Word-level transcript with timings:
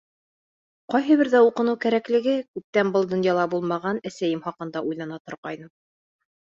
Ҡайһы 0.93 1.17
берҙә 1.19 1.41
уҡыныу 1.49 1.77
кәрәклеге, 1.83 2.33
күптән 2.57 2.91
был 2.97 3.07
донъяла 3.13 3.47
булмаған 3.55 4.03
әсәйем 4.13 4.45
хаҡында 4.49 4.87
уйлана 4.91 5.23
торғайным. 5.25 5.75